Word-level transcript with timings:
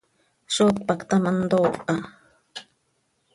¿Zó 0.55 0.65
tpacta 0.79 1.15
ma 1.23 1.31
ntooha? 1.39 1.95